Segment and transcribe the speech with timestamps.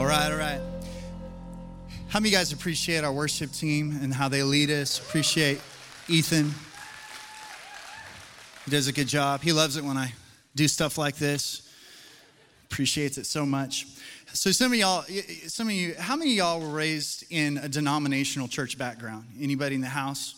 [0.00, 0.62] All right, all right.
[2.08, 4.98] How many of you guys appreciate our worship team and how they lead us?
[4.98, 5.60] Appreciate
[6.08, 6.54] Ethan.
[8.64, 9.42] He does a good job.
[9.42, 10.14] He loves it when I
[10.54, 11.68] do stuff like this.
[12.70, 13.88] Appreciates it so much.
[14.32, 15.04] So some of y'all,
[15.48, 19.26] some of you, how many of y'all were raised in a denominational church background?
[19.38, 20.34] Anybody in the house?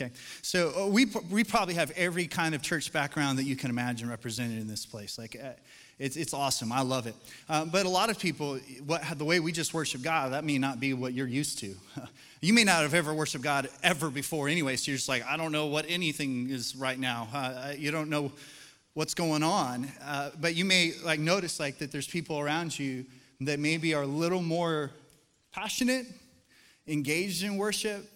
[0.00, 3.68] Okay, so uh, we, we probably have every kind of church background that you can
[3.68, 5.18] imagine represented in this place.
[5.18, 5.50] Like, uh,
[5.98, 6.70] it's, it's awesome.
[6.70, 7.14] I love it.
[7.48, 10.58] Uh, but a lot of people, what, the way we just worship God, that may
[10.58, 11.74] not be what you're used to.
[12.40, 15.36] you may not have ever worshiped God ever before anyway, so you're just like, I
[15.36, 17.28] don't know what anything is right now.
[17.32, 18.30] Uh, you don't know
[18.94, 19.88] what's going on.
[20.04, 23.04] Uh, but you may like notice like that there's people around you
[23.40, 24.90] that maybe are a little more
[25.52, 26.06] passionate,
[26.86, 28.08] engaged in worship.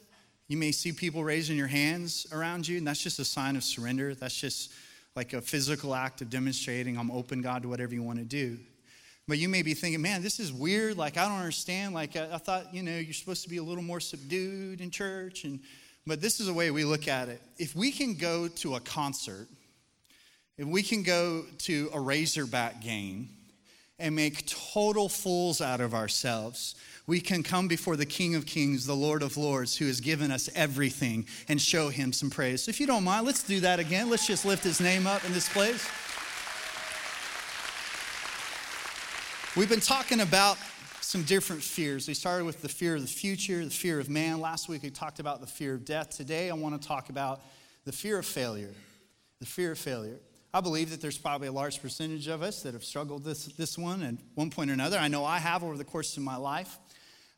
[0.46, 3.64] You may see people raising your hands around you, and that's just a sign of
[3.64, 4.14] surrender.
[4.14, 4.72] That's just
[5.14, 8.58] like a physical act of demonstrating I'm open, God, to whatever you want to do.
[9.28, 10.96] But you may be thinking, man, this is weird.
[10.96, 11.94] Like, I don't understand.
[11.94, 14.90] Like, I, I thought, you know, you're supposed to be a little more subdued in
[14.90, 15.44] church.
[15.44, 15.60] And,
[16.06, 17.40] but this is the way we look at it.
[17.58, 19.46] If we can go to a concert,
[20.58, 23.28] if we can go to a Razorback game
[24.02, 26.74] and make total fools out of ourselves,
[27.06, 30.30] we can come before the King of Kings, the Lord of Lords, who has given
[30.30, 32.64] us everything, and show him some praise.
[32.64, 34.10] So if you don't mind, let's do that again.
[34.10, 35.88] Let's just lift his name up in this place.
[39.56, 40.58] We've been talking about
[41.00, 42.08] some different fears.
[42.08, 44.40] We started with the fear of the future, the fear of man.
[44.40, 46.10] Last week we talked about the fear of death.
[46.10, 47.40] Today I want to talk about
[47.84, 48.72] the fear of failure.
[49.38, 50.18] The fear of failure.
[50.54, 53.78] I believe that there's probably a large percentage of us that have struggled this, this
[53.78, 54.98] one at one point or another.
[54.98, 56.78] I know I have over the course of my life.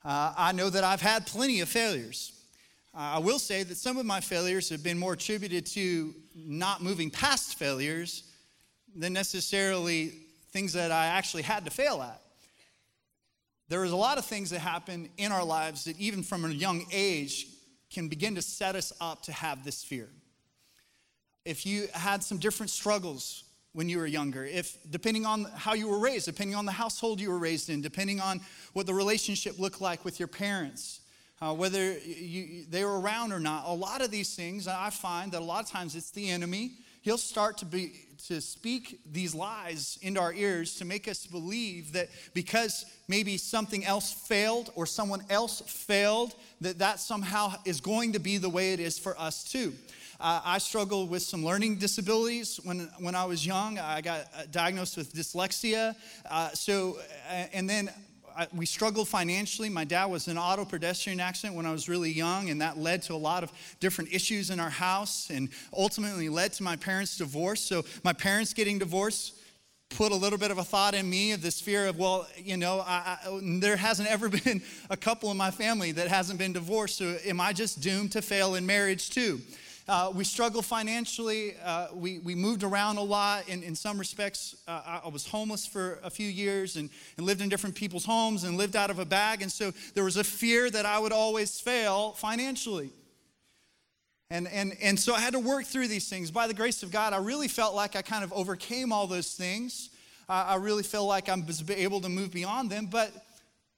[0.05, 2.33] Uh, I know that I've had plenty of failures.
[2.93, 6.83] Uh, I will say that some of my failures have been more attributed to not
[6.83, 8.25] moving past failures
[8.97, 10.13] than necessarily
[10.51, 12.21] things that I actually had to fail at.
[13.69, 16.49] There is a lot of things that happen in our lives that, even from a
[16.49, 17.47] young age,
[17.93, 20.09] can begin to set us up to have this fear.
[21.45, 25.89] If you had some different struggles when you were younger, if depending on how you
[25.89, 28.41] were raised, depending on the household you were raised in, depending on
[28.73, 31.01] what the relationship looked like with your parents,
[31.43, 35.33] uh, whether you, they were around or not, a lot of these things, I find
[35.33, 36.73] that a lot of times it's the enemy.
[37.03, 41.93] He'll start to be to speak these lies into our ears to make us believe
[41.93, 48.15] that because maybe something else failed or someone else failed, that that somehow is going
[48.15, 49.75] to be the way it is for us too.
[50.21, 53.79] Uh, I struggled with some learning disabilities when, when I was young.
[53.79, 55.95] I got uh, diagnosed with dyslexia.
[56.31, 56.99] Uh, so,
[57.29, 57.91] uh, and then
[58.37, 59.69] I, we struggled financially.
[59.69, 62.79] My dad was in an auto pedestrian accident when I was really young, and that
[62.79, 66.77] led to a lot of different issues in our house and ultimately led to my
[66.77, 67.61] parents' divorce.
[67.61, 69.35] So, my parents getting divorced
[69.91, 72.57] put a little bit of a thought in me of this fear of, well, you
[72.57, 76.53] know, I, I, there hasn't ever been a couple in my family that hasn't been
[76.53, 76.99] divorced.
[76.99, 79.41] So, am I just doomed to fail in marriage too?
[79.87, 81.55] Uh, we struggled financially.
[81.63, 83.47] Uh, we, we moved around a lot.
[83.49, 87.43] In, in some respects, uh, I, was homeless for a few years and, and lived
[87.43, 89.43] in different people's homes and lived out of a bag.
[89.43, 92.91] And so there was a fear that I would always fail financially.
[94.31, 96.31] And, and, and so I had to work through these things.
[96.31, 99.35] By the grace of God, I really felt like I kind of overcame all those
[99.35, 99.91] things.
[100.27, 102.87] I really feel like I was able to move beyond them.
[102.87, 103.13] But,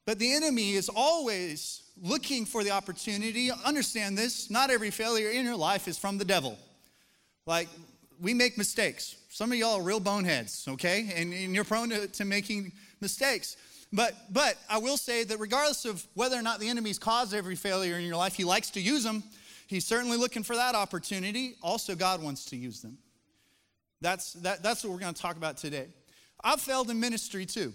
[0.06, 3.50] but the enemy is always looking for the opportunity.
[3.64, 6.56] Understand this not every failure in your life is from the devil.
[7.44, 7.68] Like,
[8.20, 9.16] we make mistakes.
[9.28, 11.10] Some of y'all are real boneheads, okay?
[11.14, 13.56] And, and you're prone to, to making mistakes.
[13.92, 17.54] But, but I will say that regardless of whether or not the enemy's caused every
[17.54, 19.22] failure in your life, he likes to use them.
[19.66, 21.56] He's certainly looking for that opportunity.
[21.62, 22.98] Also, God wants to use them.
[24.00, 25.88] That's, that, that's what we're going to talk about today.
[26.42, 27.72] I've failed in ministry too.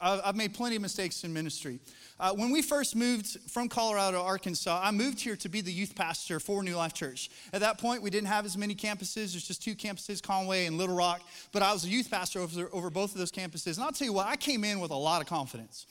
[0.00, 1.80] I've, made plenty of mistakes in ministry.
[2.20, 5.72] Uh, when we first moved from Colorado to Arkansas, I moved here to be the
[5.72, 7.30] youth pastor for New Life Church.
[7.52, 9.32] At that point, we didn't have as many campuses.
[9.32, 11.22] There's just two campuses, Conway and Little Rock.
[11.52, 13.76] But I was a youth pastor over, over both of those campuses.
[13.76, 15.86] And I'll tell you what, I came in with a lot of confidence.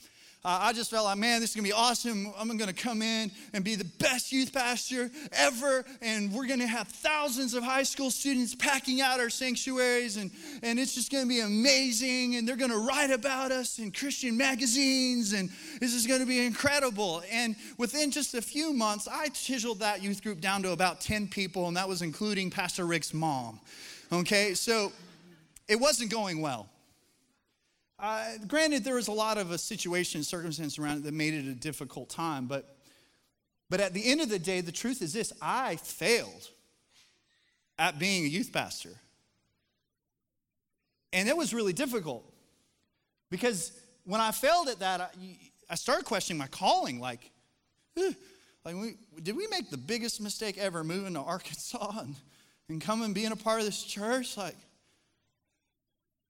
[0.50, 2.32] I just felt like, man, this is gonna be awesome.
[2.38, 6.88] I'm gonna come in and be the best youth pastor ever, and we're gonna have
[6.88, 10.30] thousands of high school students packing out our sanctuaries, and,
[10.62, 12.36] and it's just gonna be amazing.
[12.36, 15.50] And they're gonna write about us in Christian magazines, and
[15.80, 17.22] this is gonna be incredible.
[17.30, 21.28] And within just a few months, I chiseled that youth group down to about 10
[21.28, 23.60] people, and that was including Pastor Rick's mom.
[24.10, 24.92] Okay, so
[25.68, 26.70] it wasn't going well.
[27.98, 31.34] Uh, granted, there was a lot of a situation, and circumstance around it that made
[31.34, 32.76] it a difficult time, but,
[33.68, 36.48] but at the end of the day, the truth is this I failed
[37.78, 38.94] at being a youth pastor.
[41.12, 42.24] And it was really difficult
[43.30, 43.72] because
[44.04, 45.08] when I failed at that, I,
[45.70, 47.00] I started questioning my calling.
[47.00, 47.30] Like,
[47.96, 52.14] like we, did we make the biggest mistake ever moving to Arkansas and,
[52.68, 54.36] and coming being a part of this church?
[54.36, 54.56] Like,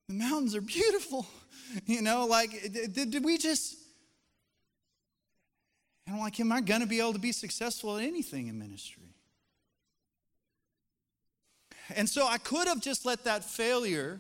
[0.09, 1.27] the mountains are beautiful.
[1.85, 3.77] You know, like, did, did we just.
[6.07, 8.59] And I'm like, am I going to be able to be successful at anything in
[8.59, 9.15] ministry?
[11.95, 14.19] And so I could have just let that failure,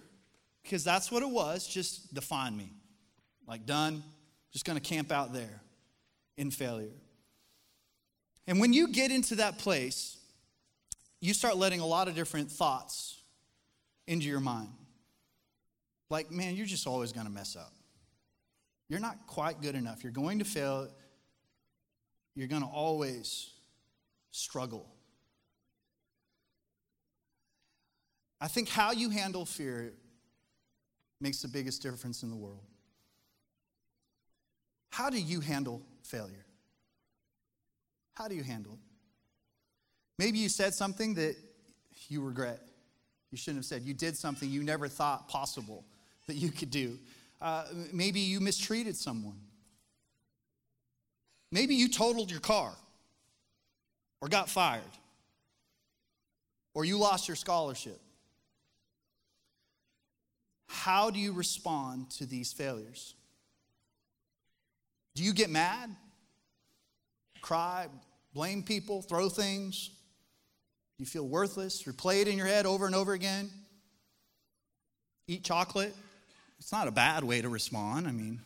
[0.62, 2.70] because that's what it was, just define me.
[3.46, 4.02] Like, done,
[4.52, 5.62] just going to camp out there
[6.36, 6.92] in failure.
[8.46, 10.18] And when you get into that place,
[11.20, 13.22] you start letting a lot of different thoughts
[14.06, 14.68] into your mind.
[16.10, 17.72] Like, man, you're just always going to mess up.
[18.88, 20.02] You're not quite good enough.
[20.02, 20.88] You're going to fail.
[22.34, 23.50] You're going to always
[24.30, 24.86] struggle.
[28.40, 29.92] I think how you handle fear
[31.20, 32.62] makes the biggest difference in the world.
[34.90, 36.46] How do you handle failure?
[38.14, 38.78] How do you handle it?
[40.18, 41.36] Maybe you said something that
[42.08, 42.60] you regret.
[43.30, 43.82] You shouldn't have said.
[43.82, 45.84] You did something you never thought possible
[46.28, 46.98] that you could do.
[47.40, 49.40] Uh, maybe you mistreated someone.
[51.50, 52.72] Maybe you totaled your car
[54.20, 54.82] or got fired
[56.74, 58.00] or you lost your scholarship.
[60.66, 63.14] How do you respond to these failures?
[65.14, 65.90] Do you get mad,
[67.40, 67.88] cry,
[68.34, 69.88] blame people, throw things?
[69.88, 71.84] Do you feel worthless?
[71.84, 73.50] Replay it in your head over and over again?
[75.26, 75.94] Eat chocolate?
[76.58, 78.08] It's not a bad way to respond.
[78.08, 78.40] I mean,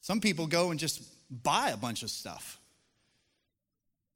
[0.00, 2.58] some people go and just buy a bunch of stuff.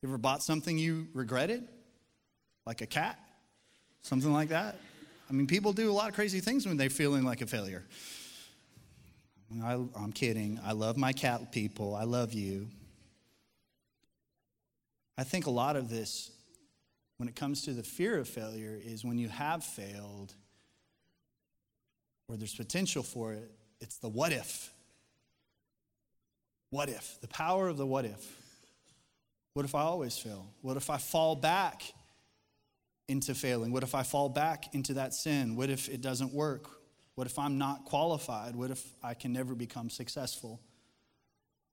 [0.02, 1.66] You ever bought something you regretted?
[2.64, 3.18] Like a cat?
[4.02, 4.76] Something like that?
[5.28, 7.84] I mean, people do a lot of crazy things when they're feeling like a failure.
[9.62, 10.60] I, am kidding.
[10.64, 11.94] I love my cat people.
[11.94, 12.68] I love you.
[15.18, 16.30] I think a lot of this,
[17.18, 20.34] when it comes to the fear of failure, is when you have failed,
[22.30, 23.50] where there's potential for it,
[23.80, 24.72] it's the what if.
[26.70, 27.20] What if?
[27.20, 28.24] The power of the what if.
[29.54, 30.46] What if I always fail?
[30.62, 31.82] What if I fall back
[33.08, 33.72] into failing?
[33.72, 35.56] What if I fall back into that sin?
[35.56, 36.70] What if it doesn't work?
[37.16, 38.54] What if I'm not qualified?
[38.54, 40.60] What if I can never become successful?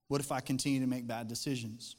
[0.07, 1.97] What if I continue to make bad decisions?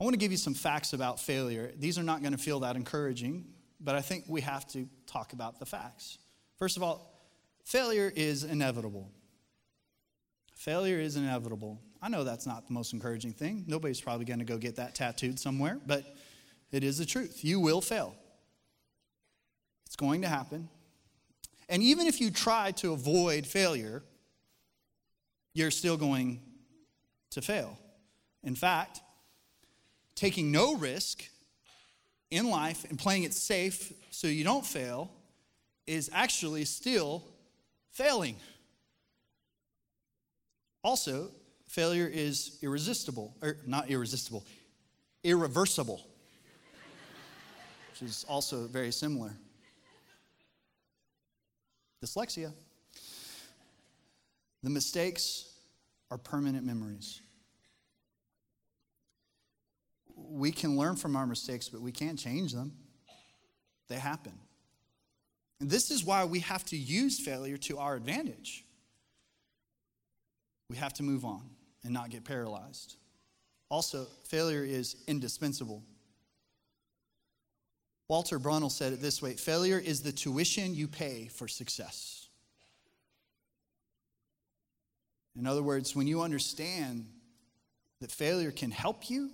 [0.00, 1.72] I want to give you some facts about failure.
[1.76, 3.46] These are not going to feel that encouraging,
[3.80, 6.18] but I think we have to talk about the facts.
[6.56, 7.17] First of all,
[7.68, 9.10] Failure is inevitable.
[10.54, 11.78] Failure is inevitable.
[12.00, 13.64] I know that's not the most encouraging thing.
[13.66, 16.16] Nobody's probably going to go get that tattooed somewhere, but
[16.72, 17.44] it is the truth.
[17.44, 18.16] You will fail.
[19.84, 20.70] It's going to happen.
[21.68, 24.02] And even if you try to avoid failure,
[25.52, 26.40] you're still going
[27.32, 27.78] to fail.
[28.42, 29.02] In fact,
[30.14, 31.22] taking no risk
[32.30, 35.12] in life and playing it safe so you don't fail
[35.86, 37.22] is actually still
[37.98, 38.36] failing.
[40.84, 41.32] Also,
[41.66, 44.44] failure is irresistible, or not irresistible,
[45.24, 46.00] irreversible,
[47.90, 49.32] which is also very similar.
[52.04, 52.52] Dyslexia.
[54.62, 55.52] The mistakes
[56.12, 57.20] are permanent memories.
[60.14, 62.72] We can learn from our mistakes, but we can't change them.
[63.88, 64.34] They happen.
[65.60, 68.64] And this is why we have to use failure to our advantage.
[70.70, 71.42] We have to move on
[71.84, 72.96] and not get paralyzed.
[73.70, 75.82] Also, failure is indispensable.
[78.08, 82.28] Walter Brunell said it this way failure is the tuition you pay for success.
[85.36, 87.06] In other words, when you understand
[88.00, 89.30] that failure can help you,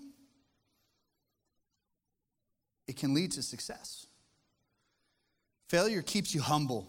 [2.86, 4.06] it can lead to success.
[5.68, 6.88] Failure keeps you humble.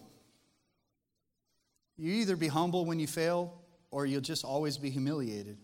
[1.96, 5.58] You either be humble when you fail or you'll just always be humiliated.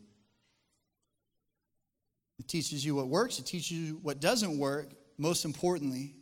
[2.38, 4.88] It teaches you what works, it teaches you what doesn't work.
[5.18, 6.16] Most importantly,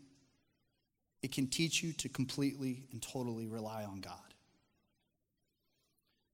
[1.22, 4.14] it can teach you to completely and totally rely on God.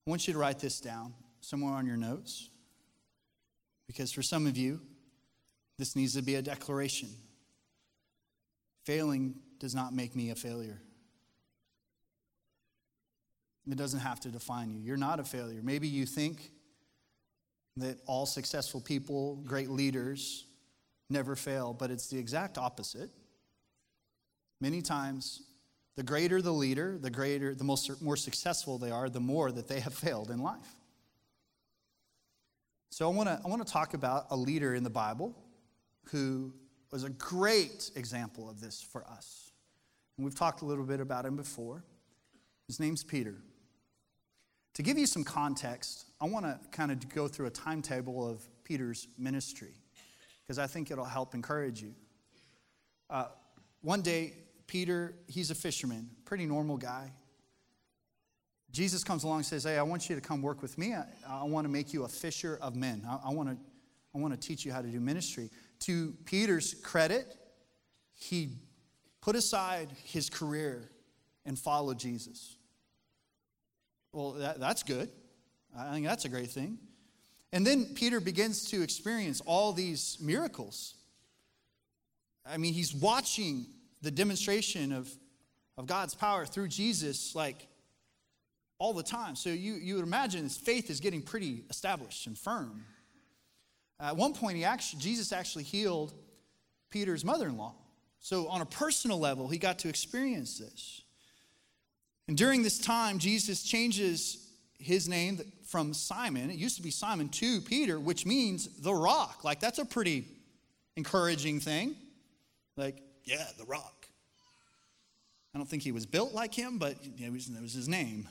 [0.06, 2.48] I want you to write this down somewhere on your notes
[3.86, 4.80] because for some of you,
[5.78, 7.10] this needs to be a declaration.
[8.84, 10.80] Failing does not make me a failure.
[13.70, 14.78] It doesn't have to define you.
[14.78, 15.60] You're not a failure.
[15.62, 16.52] Maybe you think
[17.78, 20.46] that all successful people, great leaders,
[21.10, 23.10] never fail, but it's the exact opposite.
[24.60, 25.42] Many times,
[25.96, 29.68] the greater the leader, the greater, the most, more successful they are, the more that
[29.68, 30.76] they have failed in life.
[32.90, 35.36] So I want to I want to talk about a leader in the Bible
[36.04, 36.52] who
[36.90, 39.45] was a great example of this for us.
[40.16, 41.84] And we've talked a little bit about him before.
[42.66, 43.34] His name's Peter.
[44.74, 48.46] To give you some context, I want to kind of go through a timetable of
[48.64, 49.74] Peter's ministry
[50.42, 51.94] because I think it'll help encourage you.
[53.08, 53.26] Uh,
[53.82, 54.34] one day,
[54.66, 57.12] Peter, he's a fisherman, pretty normal guy.
[58.72, 60.92] Jesus comes along and says, Hey, I want you to come work with me.
[60.92, 63.02] I, I want to make you a fisher of men.
[63.08, 63.56] I, I, want to,
[64.14, 65.50] I want to teach you how to do ministry.
[65.80, 67.36] To Peter's credit,
[68.14, 68.50] he
[69.26, 70.88] put aside his career
[71.44, 72.54] and follow Jesus.
[74.12, 75.10] Well, that, that's good.
[75.76, 76.78] I think that's a great thing.
[77.52, 80.94] And then Peter begins to experience all these miracles.
[82.48, 83.66] I mean, he's watching
[84.00, 85.10] the demonstration of,
[85.76, 87.66] of God's power through Jesus like
[88.78, 89.34] all the time.
[89.34, 92.84] So you, you would imagine his faith is getting pretty established and firm.
[93.98, 96.14] At one point, he actually, Jesus actually healed
[96.90, 97.74] Peter's mother in law.
[98.20, 101.02] So, on a personal level, he got to experience this.
[102.28, 104.46] And during this time, Jesus changes
[104.78, 109.42] his name from Simon, it used to be Simon, to Peter, which means the rock.
[109.42, 110.26] Like, that's a pretty
[110.96, 111.96] encouraging thing.
[112.76, 114.06] Like, yeah, the rock.
[115.54, 118.28] I don't think he was built like him, but it was, was his name.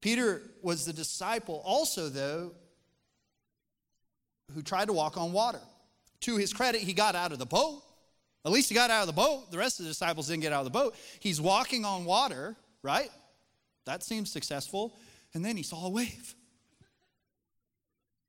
[0.00, 2.52] Peter was the disciple also, though,
[4.54, 5.60] who tried to walk on water.
[6.22, 7.82] To his credit, he got out of the boat.
[8.44, 9.50] At least he got out of the boat.
[9.50, 10.94] The rest of the disciples didn't get out of the boat.
[11.20, 13.10] He's walking on water, right?
[13.84, 14.94] That seems successful.
[15.34, 16.34] And then he saw a wave.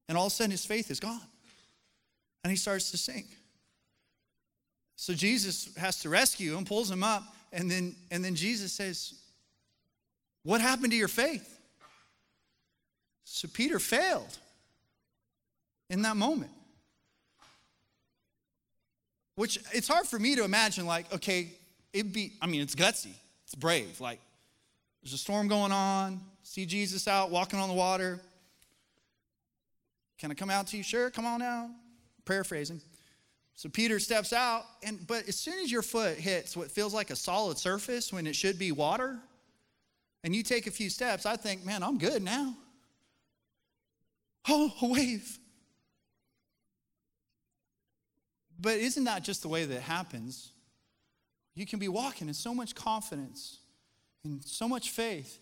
[0.08, 1.22] And all of a sudden, his faith is gone.
[2.44, 3.28] And he starts to sink.
[4.96, 7.24] So Jesus has to rescue him, pulls him up,
[7.54, 9.14] and then, and then Jesus says,
[10.44, 11.58] What happened to your faith?
[13.24, 14.38] So Peter failed
[15.90, 16.52] in that moment.
[19.40, 21.48] Which it's hard for me to imagine, like, okay,
[21.94, 23.14] it'd be, I mean, it's gutsy,
[23.46, 24.02] it's brave.
[24.02, 24.20] Like,
[25.02, 28.20] there's a storm going on, see Jesus out walking on the water.
[30.18, 30.84] Can I come out to you?
[30.84, 31.70] Sure, come on out.
[32.26, 32.82] Paraphrasing.
[33.56, 37.10] So Peter steps out, and but as soon as your foot hits what feels like
[37.10, 39.20] a solid surface when it should be water,
[40.26, 42.56] and you take a few steps, I think, man, I'm good now.
[44.50, 45.39] Oh, a wave.
[48.60, 50.52] But isn't that just the way that it happens?
[51.56, 53.60] You can be walking in so much confidence
[54.24, 55.40] and so much faith.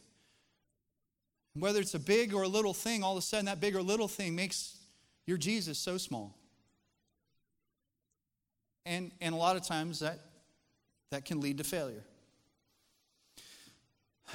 [1.54, 3.82] Whether it's a big or a little thing, all of a sudden that big or
[3.82, 4.78] little thing makes
[5.26, 6.38] your Jesus so small.
[8.86, 10.20] And, and a lot of times that,
[11.12, 12.04] that can lead to failure.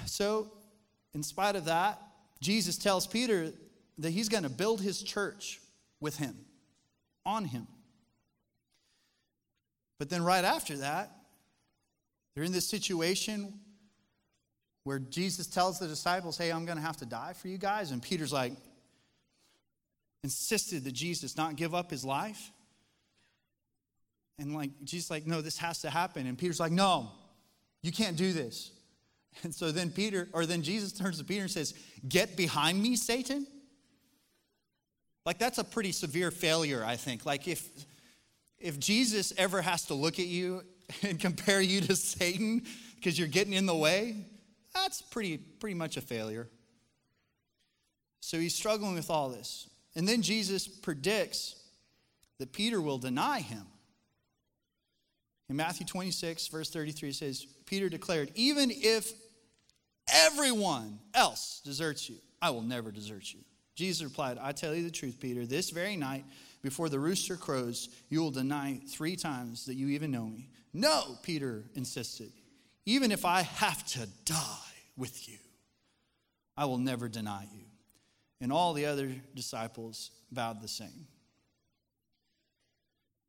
[0.07, 0.53] So,
[1.15, 2.01] in spite of that,
[2.41, 3.53] Jesus tells Peter
[3.99, 5.61] that he's going to build his church
[6.01, 6.37] with him,
[7.25, 7.67] on him.
[10.02, 11.12] But then, right after that,
[12.35, 13.54] they're in this situation
[14.82, 17.92] where Jesus tells the disciples, Hey, I'm going to have to die for you guys.
[17.92, 18.52] And Peter's like,
[20.25, 22.50] insisted that Jesus not give up his life.
[24.40, 26.26] And like, Jesus like, no, this has to happen.
[26.26, 27.12] And Peter's like, no,
[27.80, 28.73] you can't do this.
[29.44, 31.75] And so then Peter, or then Jesus turns to Peter and says,
[32.09, 33.47] Get behind me, Satan.
[35.25, 37.25] Like that's a pretty severe failure, I think.
[37.25, 37.68] Like if
[38.62, 40.62] if Jesus ever has to look at you
[41.02, 42.62] and compare you to Satan
[42.97, 44.16] because you're getting in the way,
[44.75, 46.49] that's pretty pretty much a failure.
[48.21, 49.69] So he's struggling with all this.
[49.95, 51.57] And then Jesus predicts
[52.38, 53.66] that Peter will deny him.
[55.49, 59.12] In Matthew 26, verse 33, says, Peter declared, Even if
[60.11, 63.40] everyone else deserts you, I will never desert you.
[63.75, 66.25] Jesus replied, I tell you the truth, Peter, this very night,
[66.62, 70.49] before the rooster crows, you will deny three times that you even know me.
[70.73, 72.33] No, Peter insisted.
[72.87, 75.38] Even if I have to die with you,
[76.57, 77.64] I will never deny you.
[78.40, 81.07] And all the other disciples vowed the same.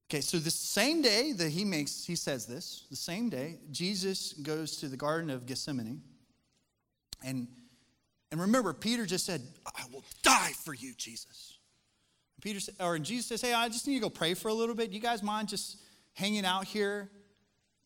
[0.09, 4.33] Okay, so the same day that he makes, he says this, the same day, Jesus
[4.33, 6.01] goes to the Garden of Gethsemane
[7.23, 7.47] and
[8.33, 11.52] and remember, Peter just said, I will die for you, Jesus.
[12.43, 14.91] Peter or Jesus says, Hey, I just need to go pray for a little bit.
[14.91, 15.77] You guys mind just
[16.11, 17.09] hanging out here,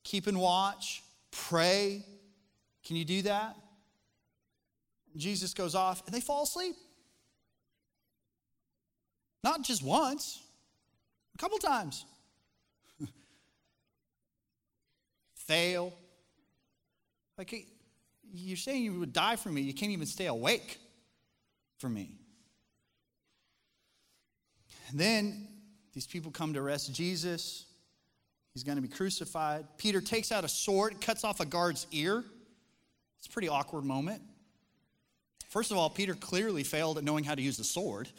[0.04, 2.04] keeping watch, pray?
[2.84, 3.56] Can you do that?
[5.16, 6.76] Jesus goes off and they fall asleep.
[9.44, 10.42] Not just once,
[11.36, 12.04] a couple times.
[15.36, 15.94] Fail.
[17.38, 17.68] Like,
[18.34, 19.62] you're saying you would die for me.
[19.62, 20.80] You can't even stay awake
[21.78, 22.16] for me.
[24.90, 25.48] And then
[25.94, 27.66] these people come to arrest Jesus.
[28.54, 29.66] He's going to be crucified.
[29.78, 32.24] Peter takes out a sword, cuts off a guard's ear.
[33.18, 34.22] It's a pretty awkward moment.
[35.50, 38.10] First of all, Peter clearly failed at knowing how to use the sword.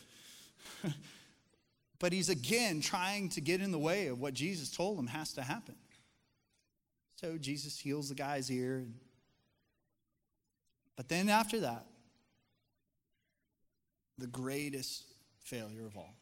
[1.98, 5.32] but he's again trying to get in the way of what Jesus told him has
[5.34, 5.74] to happen.
[7.16, 8.86] So Jesus heals the guy's ear.
[10.96, 11.84] But then after that,
[14.18, 15.04] the greatest
[15.44, 16.17] failure of all.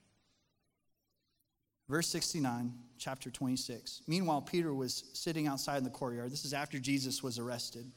[1.88, 4.02] Verse 69, chapter 26.
[4.06, 6.32] Meanwhile, Peter was sitting outside in the courtyard.
[6.32, 7.90] This is after Jesus was arrested,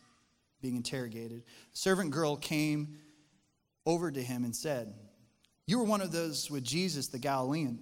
[0.61, 1.43] being interrogated.
[1.73, 2.99] A servant girl came
[3.85, 4.93] over to him and said,
[5.65, 7.79] You were one of those with Jesus, the Galilean.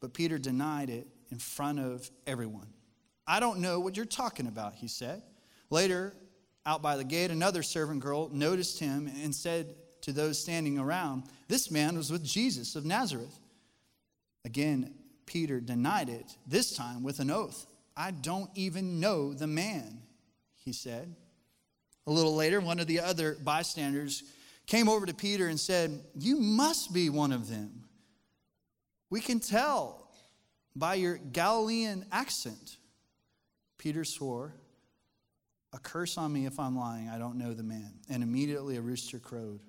[0.00, 2.68] But Peter denied it in front of everyone.
[3.26, 5.22] I don't know what you're talking about, he said.
[5.70, 6.12] Later,
[6.64, 11.24] out by the gate, another servant girl noticed him and said to those standing around,
[11.48, 13.38] This man was with Jesus of Nazareth.
[14.44, 14.94] Again,
[15.26, 17.66] Peter denied it, this time with an oath.
[17.96, 20.02] I don't even know the man,
[20.64, 21.14] he said.
[22.06, 24.22] A little later, one of the other bystanders
[24.66, 27.84] came over to Peter and said, You must be one of them.
[29.10, 30.08] We can tell
[30.74, 32.76] by your Galilean accent.
[33.78, 34.54] Peter swore,
[35.72, 37.08] A curse on me if I'm lying.
[37.08, 37.92] I don't know the man.
[38.08, 39.60] And immediately a rooster crowed.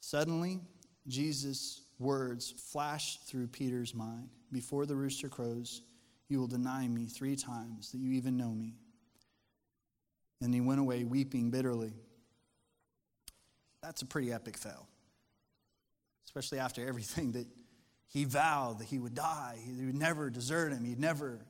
[0.00, 0.60] Suddenly,
[1.06, 4.28] Jesus' words flashed through Peter's mind.
[4.50, 5.82] Before the rooster crows,
[6.28, 8.74] you will deny me three times that you even know me.
[10.40, 11.92] And he went away weeping bitterly.
[13.82, 14.88] That's a pretty epic fail,
[16.24, 17.46] especially after everything that
[18.08, 19.58] he vowed that he would die.
[19.64, 20.84] He would never desert him.
[20.84, 21.40] He'd never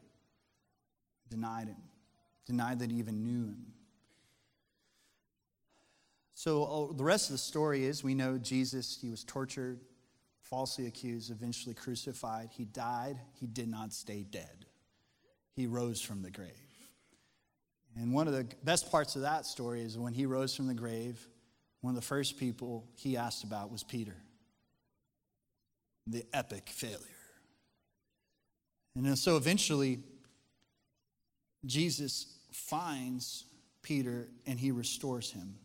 [1.28, 1.82] denied him,
[2.46, 3.66] denied that he even knew him.
[6.34, 9.80] So oh, the rest of the story is we know Jesus, he was tortured,
[10.42, 12.50] falsely accused, eventually crucified.
[12.52, 13.18] He died.
[13.40, 14.66] He did not stay dead.
[15.54, 16.50] He rose from the grave.
[17.96, 20.74] And one of the best parts of that story is when he rose from the
[20.74, 21.26] grave,
[21.80, 24.16] one of the first people he asked about was Peter,
[26.06, 26.98] the epic failure.
[28.94, 30.00] And so eventually,
[31.66, 33.44] Jesus finds
[33.82, 35.56] Peter and he restores him.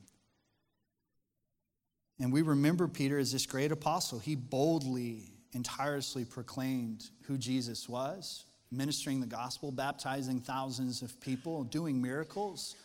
[2.19, 4.19] And we remember Peter as this great apostle.
[4.19, 11.63] He boldly and tirelessly proclaimed who Jesus was, ministering the gospel, baptizing thousands of people,
[11.63, 12.75] doing miracles.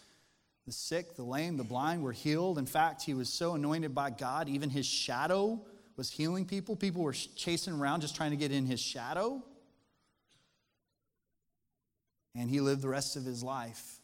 [0.67, 2.59] The sick, the lame, the blind were healed.
[2.59, 5.61] In fact, he was so anointed by God, even his shadow
[5.97, 6.77] was healing people.
[6.77, 9.43] People were chasing around just trying to get in his shadow.
[12.35, 13.99] And he lived the rest of his life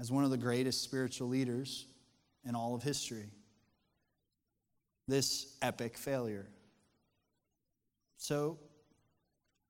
[0.00, 1.86] as one of the greatest spiritual leaders
[2.44, 3.30] in all of history.
[5.08, 6.46] This epic failure.
[8.16, 8.58] So,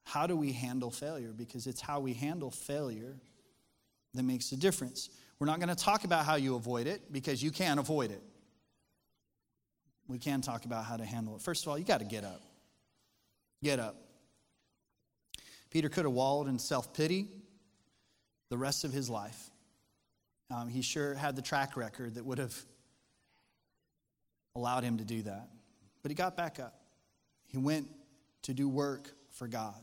[0.04, 1.32] how do we handle failure?
[1.36, 3.16] Because it's how we handle failure
[4.14, 5.10] that makes a difference.
[5.38, 8.22] We're not going to talk about how you avoid it because you can't avoid it.
[10.06, 11.42] We can talk about how to handle it.
[11.42, 12.42] First of all, you got to get up.
[13.62, 13.96] Get up.
[15.70, 17.28] Peter could have wallowed in self pity
[18.50, 19.50] the rest of his life.
[20.52, 22.54] Um, he sure had the track record that would have
[24.54, 25.48] allowed him to do that.
[26.02, 26.74] But he got back up.
[27.46, 27.88] He went
[28.42, 29.80] to do work for God.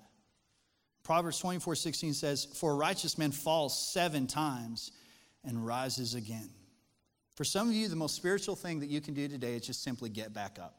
[1.04, 4.92] Proverbs 24 16 says, For a righteous man falls seven times
[5.44, 6.50] and rises again.
[7.36, 9.82] For some of you, the most spiritual thing that you can do today is just
[9.82, 10.76] simply get back up.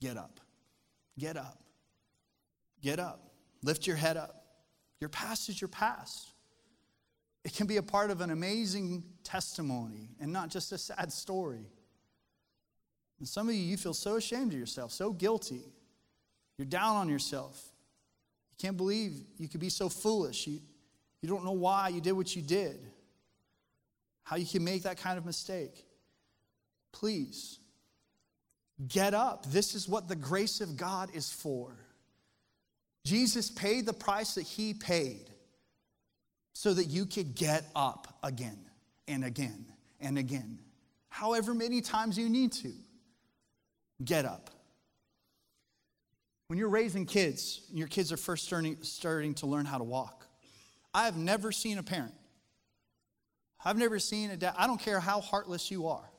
[0.00, 0.40] Get up.
[1.18, 1.58] Get up.
[2.82, 3.30] Get up.
[3.62, 4.44] Lift your head up.
[5.00, 6.33] Your past is your past.
[7.44, 11.66] It can be a part of an amazing testimony and not just a sad story.
[13.18, 15.62] And some of you, you feel so ashamed of yourself, so guilty.
[16.56, 17.62] You're down on yourself.
[18.52, 20.46] You can't believe you could be so foolish.
[20.46, 20.60] You,
[21.20, 22.78] you don't know why you did what you did,
[24.22, 25.84] how you can make that kind of mistake.
[26.92, 27.58] Please,
[28.88, 29.46] get up.
[29.46, 31.76] This is what the grace of God is for.
[33.04, 35.33] Jesus paid the price that he paid
[36.54, 38.58] so that you could get up again
[39.06, 39.66] and again
[40.00, 40.58] and again,
[41.08, 42.72] however many times you need to.
[44.04, 44.50] Get up.
[46.48, 49.84] When you're raising kids, and your kids are first starting, starting to learn how to
[49.84, 50.26] walk.
[50.92, 52.14] I have never seen a parent.
[53.64, 54.54] I've never seen a dad.
[54.58, 56.10] I don't care how heartless you are.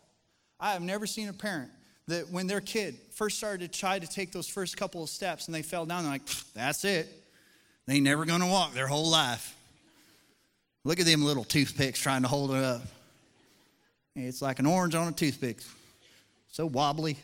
[0.60, 1.70] I have never seen a parent
[2.08, 5.48] that when their kid first started to try to take those first couple of steps
[5.48, 7.08] and they fell down, they're like, that's it.
[7.86, 9.55] They ain't never gonna walk their whole life.
[10.86, 12.84] Look at them little toothpicks trying to hold it up.
[14.16, 15.58] It's like an orange on a toothpick.
[16.48, 17.18] So wobbly.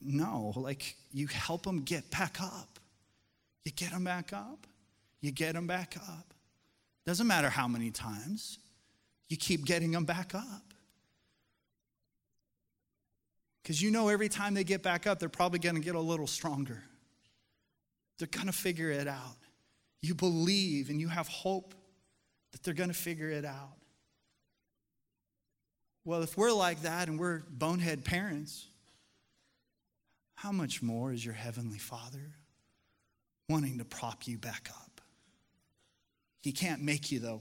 [0.00, 2.80] No, like you help them get back up.
[3.64, 4.66] You get them back up.
[5.20, 6.34] You get them back up.
[7.06, 8.58] Doesn't matter how many times,
[9.28, 10.74] you keep getting them back up.
[13.62, 16.00] Because you know every time they get back up, they're probably going to get a
[16.00, 16.82] little stronger.
[18.18, 19.36] They're going to figure it out.
[20.04, 21.74] You believe and you have hope
[22.52, 23.78] that they're going to figure it out.
[26.04, 28.66] Well, if we're like that and we're bonehead parents,
[30.34, 32.34] how much more is your Heavenly Father
[33.48, 35.00] wanting to prop you back up?
[36.42, 37.40] He can't make you, though.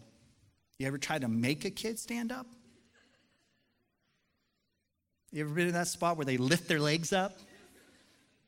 [0.79, 2.47] You ever try to make a kid stand up?
[5.33, 7.37] You ever been in that spot where they lift their legs up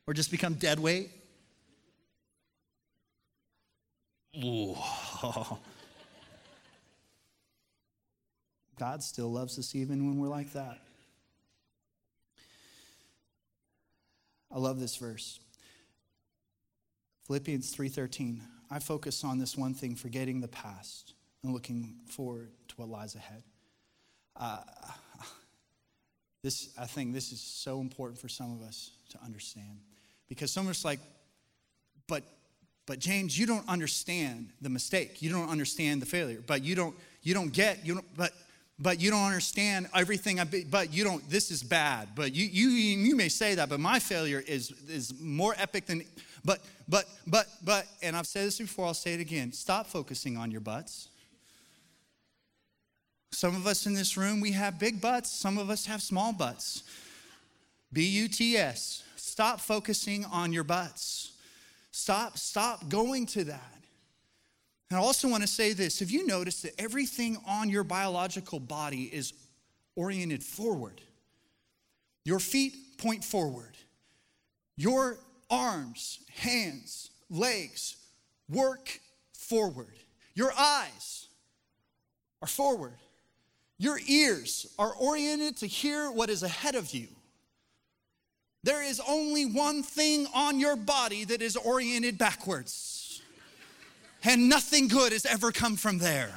[0.06, 1.10] or just become dead weight?
[8.78, 10.78] God still loves us even when we're like that.
[14.50, 15.40] I love this verse.
[17.26, 18.42] Philippians 3:13.
[18.70, 23.14] I focus on this one thing, forgetting the past and looking forward to what lies
[23.14, 23.42] ahead.
[24.34, 24.58] Uh,
[26.42, 29.80] this, I think this is so important for some of us to understand.
[30.28, 31.00] Because some of us like,
[32.08, 32.24] but
[32.86, 35.20] but James, you don't understand the mistake.
[35.20, 36.42] You don't understand the failure.
[36.46, 38.32] But you don't, you don't get, you don't, but
[38.78, 42.08] but you don't understand everything I but you don't this is bad.
[42.14, 46.04] But you you you may say that, but my failure is is more epic than
[46.44, 49.52] but but but but and I've said this before, I'll say it again.
[49.52, 51.08] Stop focusing on your butts.
[53.32, 55.30] Some of us in this room, we have big butts.
[55.30, 56.84] Some of us have small butts.
[57.92, 59.02] B U T S.
[59.16, 61.32] Stop focusing on your butts.
[61.96, 63.82] Stop, stop going to that.
[64.90, 68.60] And I also want to say this have you noticed that everything on your biological
[68.60, 69.32] body is
[69.96, 71.00] oriented forward?
[72.26, 73.78] Your feet point forward,
[74.76, 77.96] your arms, hands, legs
[78.46, 79.00] work
[79.32, 79.96] forward,
[80.34, 81.28] your eyes
[82.42, 82.98] are forward.
[83.78, 87.08] Your ears are oriented to hear what is ahead of you.
[88.66, 93.22] There is only one thing on your body that is oriented backwards,
[94.24, 96.34] and nothing good has ever come from there.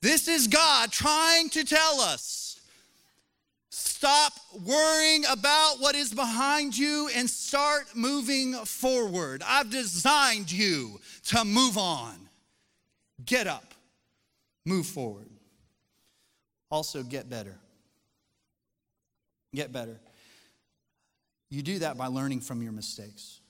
[0.00, 2.60] This is God trying to tell us
[3.70, 4.32] stop
[4.64, 9.42] worrying about what is behind you and start moving forward.
[9.44, 12.14] I've designed you to move on.
[13.26, 13.74] Get up,
[14.64, 15.29] move forward.
[16.70, 17.56] Also, get better.
[19.54, 19.98] Get better.
[21.48, 23.40] You do that by learning from your mistakes.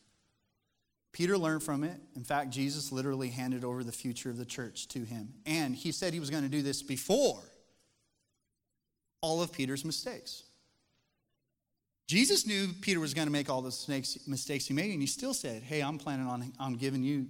[1.12, 2.00] Peter learned from it.
[2.16, 5.34] In fact, Jesus literally handed over the future of the church to him.
[5.44, 7.42] And he said he was going to do this before
[9.20, 10.44] all of Peter's mistakes.
[12.06, 15.34] Jesus knew Peter was going to make all the mistakes he made, and he still
[15.34, 17.26] said, Hey, I'm planning on, on giving you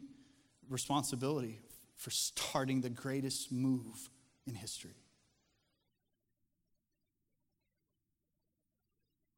[0.69, 1.59] responsibility
[1.97, 4.09] for starting the greatest move
[4.47, 4.95] in history.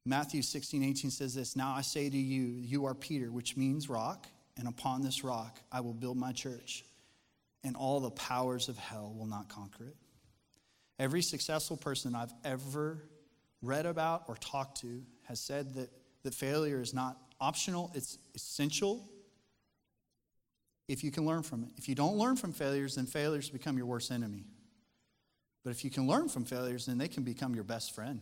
[0.05, 3.89] Matthew 16, 18 says this Now I say to you, you are Peter, which means
[3.89, 4.27] rock,
[4.59, 6.85] and upon this rock I will build my church,
[7.63, 9.97] and all the powers of hell will not conquer it.
[10.99, 13.05] Every successful person I've ever
[13.63, 15.91] read about or talked to has said that,
[16.25, 19.09] that failure is not optional, it's essential
[20.89, 21.71] if you can learn from it.
[21.77, 24.45] If you don't learn from failures, then failures become your worst enemy.
[25.65, 28.21] But if you can learn from failures, then they can become your best friend.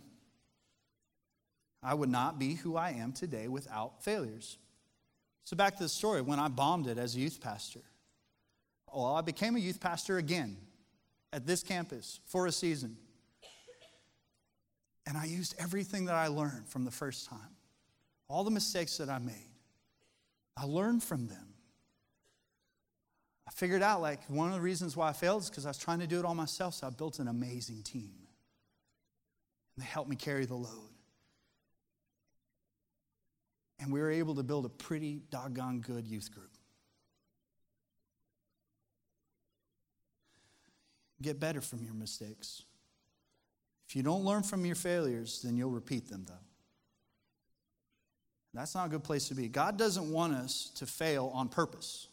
[1.83, 4.59] I would not be who I am today without failures.
[5.45, 7.81] So, back to the story when I bombed it as a youth pastor.
[8.93, 10.57] Well, I became a youth pastor again
[11.33, 12.97] at this campus for a season.
[15.07, 17.57] And I used everything that I learned from the first time,
[18.29, 19.49] all the mistakes that I made.
[20.57, 21.55] I learned from them.
[23.49, 25.79] I figured out like one of the reasons why I failed is because I was
[25.79, 28.13] trying to do it all myself, so I built an amazing team.
[29.75, 30.90] And they helped me carry the load.
[33.81, 36.51] And we were able to build a pretty doggone good youth group.
[41.23, 42.63] Get better from your mistakes.
[43.89, 46.35] If you don't learn from your failures, then you'll repeat them, though.
[48.55, 49.49] That's not a good place to be.
[49.49, 52.09] God doesn't want us to fail on purpose.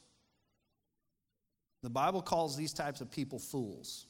[1.83, 4.07] The Bible calls these types of people fools,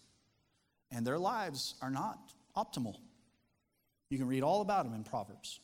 [0.91, 2.17] and their lives are not
[2.55, 2.95] optimal.
[4.09, 5.59] You can read all about them in Proverbs.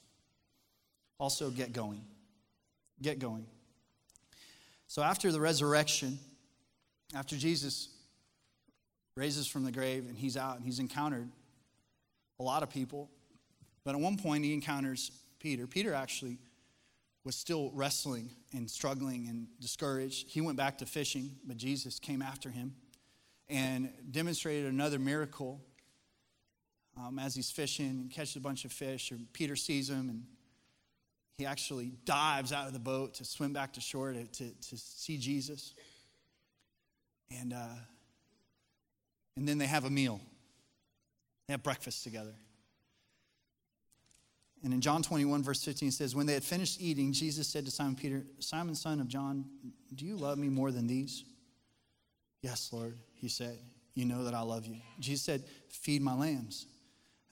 [1.19, 2.02] Also, get going.
[3.02, 3.45] Get going.
[4.88, 6.19] So after the resurrection,
[7.15, 7.89] after Jesus
[9.15, 11.30] raises from the grave and he's out and he's encountered
[12.39, 13.10] a lot of people,
[13.84, 15.67] but at one point he encounters Peter.
[15.67, 16.38] Peter actually
[17.23, 20.28] was still wrestling and struggling and discouraged.
[20.28, 22.76] He went back to fishing, but Jesus came after him
[23.49, 25.62] and demonstrated another miracle
[26.97, 29.12] um, as he's fishing and catches a bunch of fish.
[29.12, 30.23] And Peter sees him and
[31.38, 34.78] he actually dives out of the boat to swim back to shore to, to, to
[34.78, 35.74] see Jesus.
[37.32, 37.76] And, uh,
[39.36, 40.22] and then they have a meal,
[41.48, 42.34] they have breakfast together.
[44.63, 47.65] And in John 21, verse 15, it says, When they had finished eating, Jesus said
[47.65, 49.43] to Simon Peter, Simon, son of John,
[49.93, 51.26] do you love me more than these?
[52.41, 53.60] Yes, Lord, he said.
[53.93, 54.78] You know that I love you.
[55.00, 56.65] Jesus said, Feed my lambs.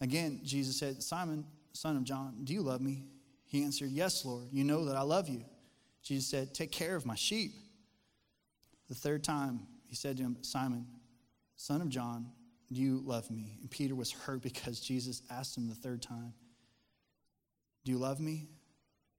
[0.01, 3.05] Again, Jesus said, Simon, son of John, do you love me?
[3.51, 5.43] He answered, Yes, Lord, you know that I love you.
[6.01, 7.51] Jesus said, Take care of my sheep.
[8.87, 10.87] The third time, he said to him, Simon,
[11.57, 12.31] son of John,
[12.71, 13.57] do you love me?
[13.59, 16.33] And Peter was hurt because Jesus asked him the third time,
[17.83, 18.47] Do you love me?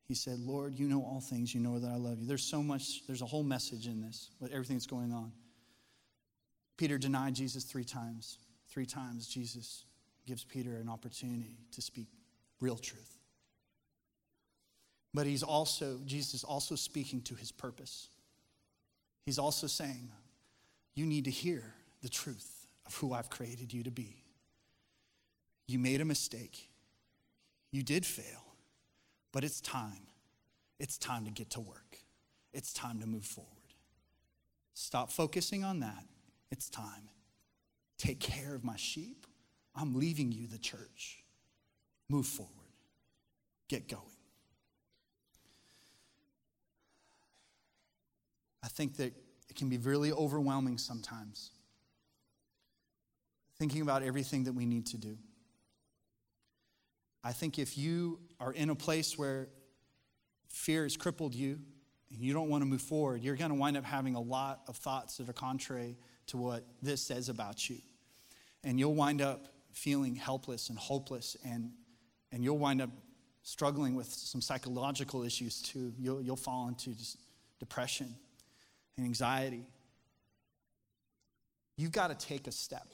[0.08, 1.54] He said, Lord, you know all things.
[1.54, 2.26] You know that I love you.
[2.26, 5.30] There's so much, there's a whole message in this, with everything that's going on.
[6.78, 8.38] Peter denied Jesus three times.
[8.70, 9.84] Three times, Jesus
[10.26, 12.08] gives Peter an opportunity to speak
[12.60, 13.18] real truth.
[15.14, 18.08] But he's also, Jesus is also speaking to his purpose.
[19.26, 20.10] He's also saying,
[20.94, 24.24] You need to hear the truth of who I've created you to be.
[25.66, 26.68] You made a mistake.
[27.70, 28.44] You did fail,
[29.32, 30.06] but it's time.
[30.78, 31.98] It's time to get to work.
[32.52, 33.50] It's time to move forward.
[34.74, 36.04] Stop focusing on that.
[36.50, 37.08] It's time.
[37.98, 39.26] Take care of my sheep.
[39.74, 41.22] I'm leaving you, the church.
[42.08, 42.50] Move forward.
[43.68, 44.02] Get going.
[48.62, 49.12] I think that
[49.48, 51.50] it can be really overwhelming sometimes.
[53.58, 55.18] Thinking about everything that we need to do.
[57.24, 59.48] I think if you are in a place where
[60.48, 61.60] fear has crippled you
[62.10, 64.62] and you don't want to move forward, you're going to wind up having a lot
[64.68, 65.96] of thoughts that are contrary
[66.28, 67.76] to what this says about you.
[68.64, 71.70] And you'll wind up feeling helpless and hopeless, and,
[72.32, 72.90] and you'll wind up
[73.42, 75.92] struggling with some psychological issues too.
[75.98, 76.94] You'll, you'll fall into
[77.58, 78.14] depression
[78.96, 79.64] and anxiety,
[81.76, 82.86] you've got to take a step.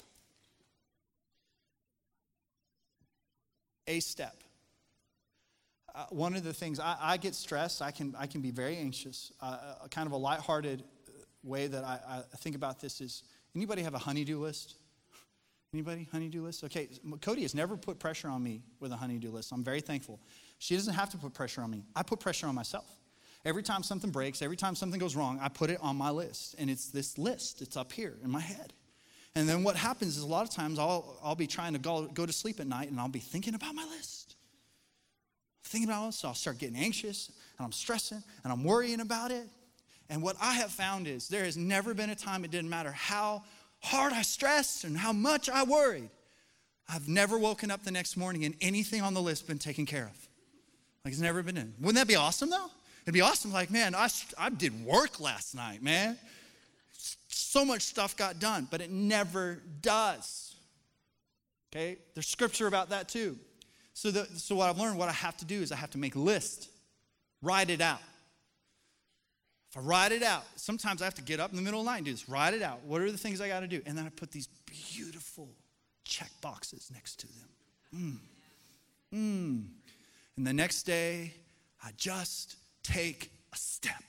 [3.87, 4.37] A step.
[5.95, 8.77] Uh, one of the things I, I, get stressed, I can, I can be very
[8.77, 9.33] anxious.
[9.41, 10.85] Uh, a kind of a lighthearted
[11.43, 13.23] way that I, I think about this is
[13.57, 14.77] anybody have a honey-do list?
[15.75, 16.65] Anybody honey-do list?
[16.65, 16.89] Okay,
[17.21, 19.53] Cody has never put pressure on me with a honey-do list.
[19.53, 20.21] I'm very thankful.
[20.59, 21.85] She doesn't have to put pressure on me.
[21.95, 22.87] I put pressure on myself.
[23.45, 26.57] Every time something breaks, every time something goes wrong, I put it on my list.
[26.59, 28.73] And it's this list, it's up here in my head.
[29.35, 32.07] And then what happens is a lot of times I'll, I'll be trying to go,
[32.07, 34.35] go to sleep at night and I'll be thinking about my list.
[35.65, 39.31] Thinking about it, so I'll start getting anxious and I'm stressing and I'm worrying about
[39.31, 39.47] it.
[40.09, 42.91] And what I have found is there has never been a time it didn't matter
[42.91, 43.45] how
[43.81, 46.11] hard I stressed and how much I worried.
[46.89, 50.05] I've never woken up the next morning and anything on the list been taken care
[50.05, 50.29] of.
[51.05, 51.75] Like it's never been in.
[51.79, 52.71] Wouldn't that be awesome though?
[53.09, 53.53] It'd be awesome.
[53.53, 56.19] Like, man, I, I did work last night, man.
[57.29, 60.55] So much stuff got done, but it never does.
[61.73, 61.97] Okay?
[62.13, 63.39] There's scripture about that too.
[63.95, 65.99] So, the, so what I've learned, what I have to do is I have to
[65.99, 66.69] make a list,
[67.41, 68.03] write it out.
[69.71, 71.87] If I write it out, sometimes I have to get up in the middle of
[71.87, 72.29] the night and do this.
[72.29, 72.85] Write it out.
[72.85, 73.81] What are the things I got to do?
[73.87, 75.49] And then I put these beautiful
[76.05, 78.21] check boxes next to them.
[79.15, 79.19] Mm.
[79.19, 79.65] Mm.
[80.37, 81.33] And the next day,
[81.83, 82.57] I just
[82.89, 84.03] take a step.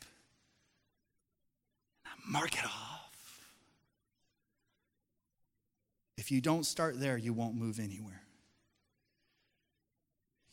[2.06, 3.50] And I mark it off.
[6.18, 8.22] If you don't start there, you won't move anywhere.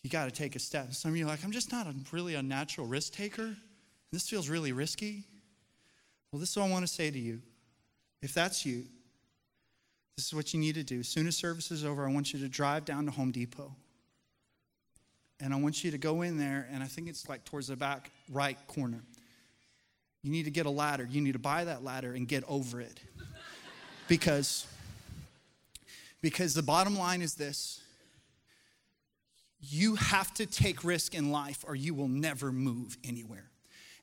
[0.03, 0.95] You got to take a step.
[0.95, 3.57] Some of you are like, I'm just not a, really a natural risk taker.
[4.13, 5.25] This feels really risky.
[6.31, 7.41] Well, this is what I want to say to you.
[8.23, 8.85] If that's you,
[10.17, 11.01] this is what you need to do.
[11.01, 13.75] As soon as service is over, I want you to drive down to Home Depot.
[15.41, 17.77] And I want you to go in there, and I think it's like towards the
[17.77, 19.03] back right corner.
[20.23, 21.07] You need to get a ladder.
[21.09, 23.01] You need to buy that ladder and get over it.
[24.09, 24.67] because,
[26.21, 27.81] because the bottom line is this
[29.61, 33.51] you have to take risk in life or you will never move anywhere.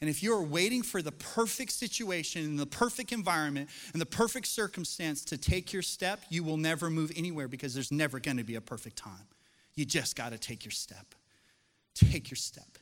[0.02, 4.48] And if you're waiting for the perfect situation and the perfect environment and the perfect
[4.48, 8.44] circumstance to take your step, you will never move anywhere because there's never going to
[8.44, 9.28] be a perfect time.
[9.76, 11.16] You just got to take your step
[11.94, 12.78] take your step.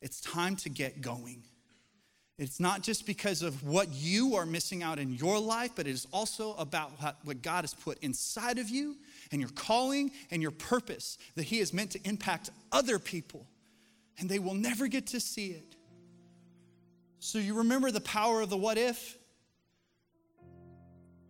[0.00, 1.42] It's time to get going.
[2.38, 5.90] It's not just because of what you are missing out in your life, but it
[5.90, 6.92] is also about
[7.24, 8.96] what God has put inside of you
[9.32, 13.46] and your calling and your purpose that He is meant to impact other people,
[14.18, 15.76] and they will never get to see it.
[17.20, 19.16] So you remember the power of the what if?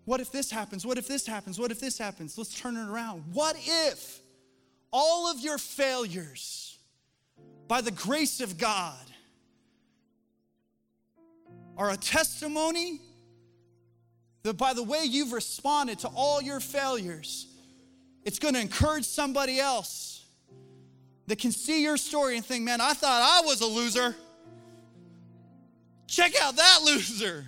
[0.06, 0.84] What if this happens?
[0.84, 1.58] What if this happens?
[1.58, 2.36] What if this happens?
[2.36, 3.24] Let's turn it around.
[3.32, 4.20] What if
[4.92, 6.75] all of your failures,
[7.68, 8.94] by the grace of God,
[11.76, 13.00] are a testimony
[14.42, 17.46] that by the way you've responded to all your failures,
[18.24, 20.24] it's going to encourage somebody else
[21.26, 24.14] that can see your story and think, man, I thought I was a loser.
[26.06, 27.46] Check out that loser.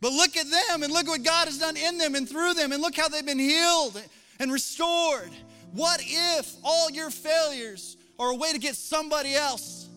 [0.00, 2.72] But look at them and look what God has done in them and through them
[2.72, 4.00] and look how they've been healed
[4.38, 5.30] and restored.
[5.72, 9.88] What if all your failures are a way to get somebody else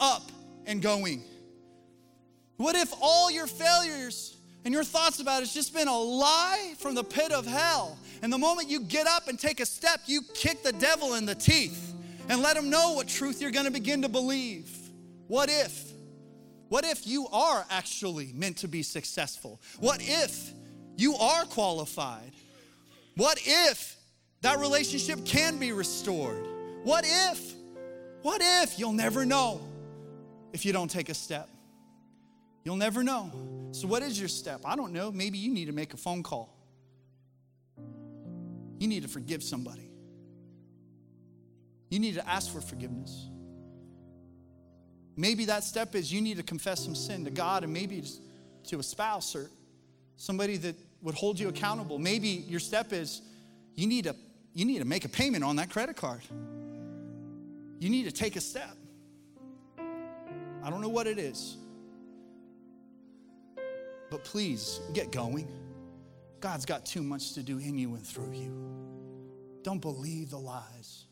[0.00, 0.30] up
[0.66, 1.22] and going?
[2.56, 6.94] What if all your failures and your thoughts about it's just been a lie from
[6.94, 7.98] the pit of hell?
[8.22, 11.24] And the moment you get up and take a step, you kick the devil in
[11.24, 11.94] the teeth
[12.28, 14.70] and let him know what truth you're going to begin to believe.
[15.28, 15.84] What if?
[16.68, 19.60] What if you are actually meant to be successful?
[19.78, 20.52] What if
[20.96, 22.32] you are qualified?
[23.16, 23.96] What if
[24.42, 26.46] that relationship can be restored?
[26.82, 27.54] What if?
[28.22, 28.78] What if?
[28.78, 29.60] You'll never know
[30.52, 31.48] if you don't take a step.
[32.64, 33.30] You'll never know.
[33.72, 34.62] So, what is your step?
[34.64, 35.12] I don't know.
[35.12, 36.54] Maybe you need to make a phone call.
[38.78, 39.90] You need to forgive somebody.
[41.90, 43.28] You need to ask for forgiveness.
[45.16, 48.04] Maybe that step is you need to confess some sin to God and maybe
[48.68, 49.50] to a spouse or
[50.16, 51.98] somebody that would hold you accountable.
[51.98, 53.22] Maybe your step is
[53.74, 54.14] you need to
[54.54, 56.22] you need to make a payment on that credit card.
[57.78, 58.76] You need to take a step.
[60.62, 61.56] I don't know what it is.
[64.10, 65.48] But please get going.
[66.40, 68.52] God's got too much to do in you and through you.
[69.62, 71.04] Don't believe the lies.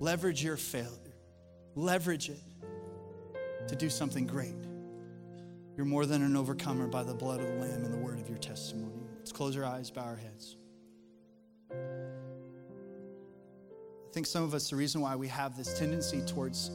[0.00, 1.14] Leverage your failure,
[1.76, 2.42] leverage it
[3.68, 4.54] to do something great.
[5.76, 8.28] You're more than an overcomer by the blood of the Lamb and the word of
[8.28, 9.02] your testimony.
[9.18, 10.56] Let's close our eyes, bow our heads.
[14.14, 16.70] Think some of us, the reason why we have this tendency towards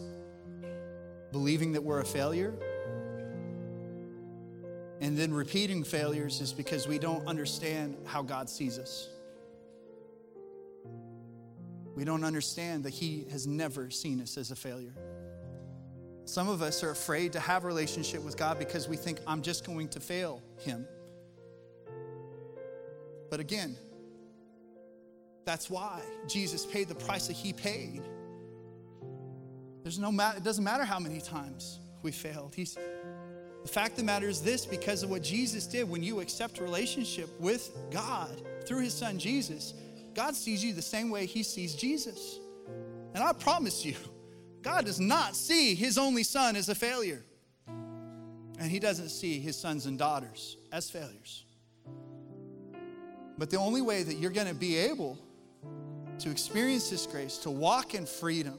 [1.31, 2.53] believing that we're a failure
[4.99, 9.07] and then repeating failures is because we don't understand how God sees us.
[11.95, 14.93] We don't understand that He has never seen us as a failure.
[16.25, 19.41] Some of us are afraid to have a relationship with God because we think, I'm
[19.41, 20.85] just going to fail Him.
[23.29, 23.77] But again,
[25.49, 28.03] that's why Jesus paid the price that He paid.
[29.81, 32.53] There's no matter, it doesn't matter how many times we failed.
[32.53, 32.77] He's
[33.63, 36.59] the fact of the matter is this because of what Jesus did when you accept
[36.59, 38.29] relationship with God
[38.67, 39.73] through his son Jesus,
[40.13, 42.37] God sees you the same way he sees Jesus.
[43.15, 43.95] And I promise you,
[44.61, 47.23] God does not see his only son as a failure.
[47.67, 51.43] And he doesn't see his sons and daughters as failures.
[53.39, 55.17] But the only way that you're going to be able
[56.19, 58.57] to experience this grace, to walk in freedom,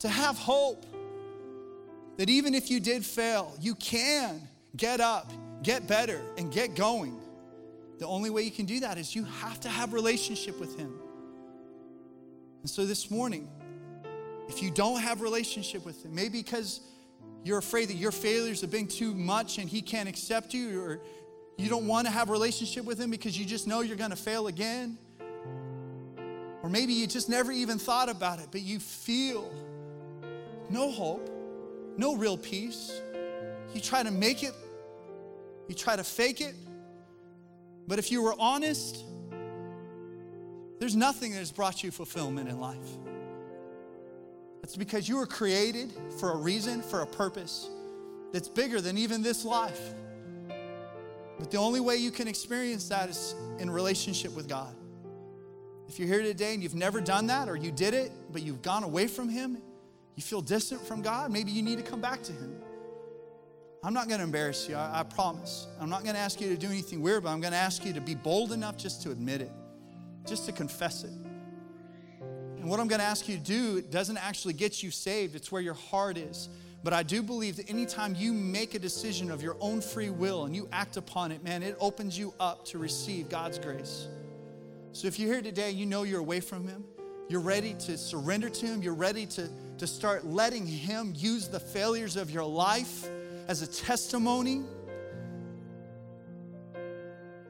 [0.00, 0.84] to have hope,
[2.16, 4.40] that even if you did fail, you can
[4.76, 7.18] get up, get better, and get going.
[7.98, 10.92] The only way you can do that is you have to have relationship with him.
[12.60, 13.48] And so this morning,
[14.48, 16.80] if you don't have relationship with him, maybe because
[17.44, 21.00] you're afraid that your failures have been too much and he can't accept you or
[21.56, 24.16] you don't want to have relationship with him because you just know you're going to
[24.16, 24.98] fail again.
[26.66, 29.54] Or maybe you just never even thought about it, but you feel
[30.68, 31.30] no hope
[31.96, 33.00] no real peace.
[33.74, 34.52] You try to make it,
[35.68, 36.54] you try to fake it.
[37.86, 39.04] But if you were honest,
[40.78, 42.98] there's nothing that has brought you fulfillment in life.
[44.62, 47.70] It's because you were created for a reason, for a purpose
[48.32, 49.94] that's bigger than even this life.
[51.38, 54.74] But the only way you can experience that is in relationship with God.
[55.88, 58.62] If you're here today and you've never done that, or you did it, but you've
[58.62, 59.58] gone away from Him,
[60.14, 62.60] you feel distant from God, maybe you need to come back to Him.
[63.84, 65.68] I'm not going to embarrass you, I, I promise.
[65.80, 67.84] I'm not going to ask you to do anything weird, but I'm going to ask
[67.84, 69.52] you to be bold enough just to admit it,
[70.26, 71.12] just to confess it.
[72.58, 75.52] And what I'm going to ask you to do doesn't actually get you saved, it's
[75.52, 76.48] where your heart is.
[76.82, 80.44] But I do believe that anytime you make a decision of your own free will
[80.44, 84.08] and you act upon it, man, it opens you up to receive God's grace.
[84.96, 86.82] So if you're here today, you know you're away from Him,
[87.28, 91.60] you're ready to surrender to Him, you're ready to, to start letting Him use the
[91.60, 93.06] failures of your life
[93.46, 94.62] as a testimony.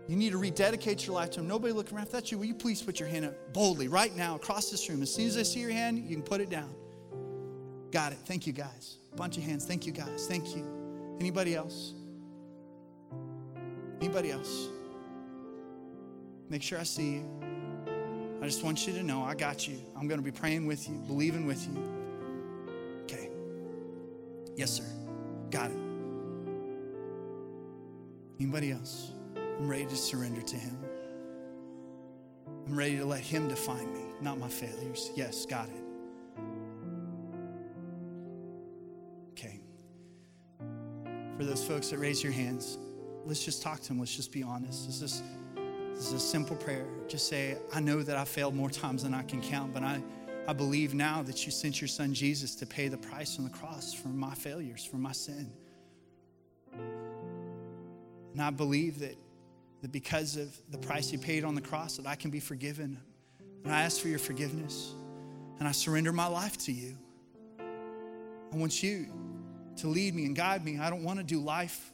[0.09, 1.47] You need to rededicate your life to Him.
[1.47, 2.07] Nobody looking around.
[2.07, 4.89] If that's you, will you please put your hand up boldly right now across this
[4.89, 5.01] room?
[5.01, 6.75] As soon as I see your hand, you can put it down.
[7.93, 8.19] Got it.
[8.25, 8.97] Thank you, guys.
[9.15, 9.65] Bunch of hands.
[9.65, 10.27] Thank you, guys.
[10.29, 10.67] Thank you.
[11.21, 11.95] Anybody else?
[14.01, 14.69] Anybody else?
[16.49, 17.29] Make sure I see you.
[18.41, 19.79] I just want you to know I got you.
[19.97, 21.83] I'm going to be praying with you, believing with you.
[23.03, 23.31] Okay.
[24.55, 24.85] Yes, sir.
[25.51, 25.79] Got it.
[28.39, 29.13] Anybody else?
[29.37, 30.79] I'm ready to surrender to Him.
[32.67, 35.11] I'm ready to let Him define me, not my failures.
[35.17, 35.83] Yes, got it.
[39.33, 39.61] Okay.
[41.39, 42.79] For those folks that raise your hands,
[43.25, 43.99] let's just talk to Him.
[43.99, 44.89] Let's just be honest.
[44.89, 45.23] Is, this
[45.99, 46.87] is a simple prayer.
[47.09, 50.03] Just say, I know that I failed more times than I can count, but I,
[50.47, 53.51] I believe now that you sent your Son Jesus to pay the price on the
[53.51, 55.51] cross for my failures, for my sin.
[58.33, 59.17] And I believe that
[59.83, 62.99] that because of the price you paid on the cross that I can be forgiven.
[63.65, 64.95] And I ask for your forgiveness
[65.59, 66.97] and I surrender my life to you.
[67.61, 69.07] I want you
[69.77, 70.79] to lead me and guide me.
[70.79, 71.93] I don't want to do life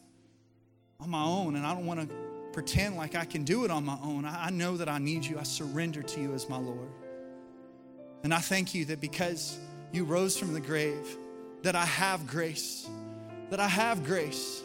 [1.00, 2.14] on my own and I don't want to
[2.52, 4.24] pretend like I can do it on my own.
[4.24, 5.38] I know that I need you.
[5.38, 6.88] I surrender to you as my Lord.
[8.24, 9.58] And I thank you that because
[9.90, 11.16] you rose from the grave,
[11.62, 12.88] that I have grace,
[13.50, 14.62] that I have grace,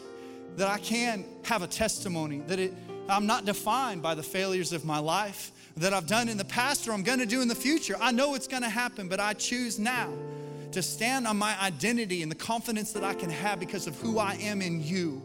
[0.56, 2.74] that I can have a testimony, that it
[3.08, 6.86] I'm not defined by the failures of my life that I've done in the past
[6.86, 7.96] or I'm going to do in the future.
[8.00, 10.12] I know it's going to happen, but I choose now
[10.72, 14.18] to stand on my identity and the confidence that I can have because of who
[14.18, 15.22] I am in you.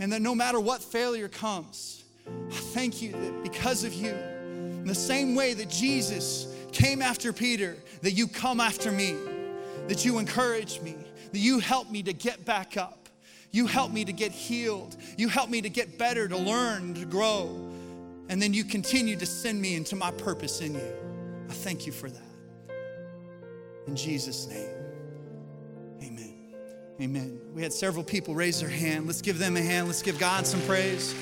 [0.00, 4.86] And that no matter what failure comes, I thank you that because of you, in
[4.86, 9.16] the same way that Jesus came after Peter, that you come after me,
[9.88, 10.96] that you encourage me,
[11.32, 12.98] that you help me to get back up
[13.50, 14.96] you help me to get healed.
[15.16, 17.46] You help me to get better, to learn, to grow.
[18.28, 20.92] And then you continue to send me into my purpose in you.
[21.48, 22.22] I thank you for that.
[23.86, 24.77] In Jesus' name.
[27.00, 27.40] Amen.
[27.54, 29.06] We had several people raise their hand.
[29.06, 29.86] Let's give them a hand.
[29.86, 31.14] Let's give God some praise.